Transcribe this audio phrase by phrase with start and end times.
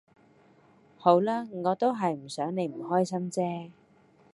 [0.97, 3.69] 好啦我都係唔想你唔開心啫